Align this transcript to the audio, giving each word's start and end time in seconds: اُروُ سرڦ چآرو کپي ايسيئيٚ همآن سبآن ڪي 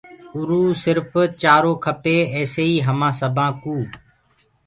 اُروُ 0.35 0.61
سرڦ 0.81 1.13
چآرو 1.41 1.73
کپي 1.85 2.17
ايسيئيٚ 2.35 2.85
همآن 2.87 3.13
سبآن 3.21 3.51
ڪي 3.61 3.77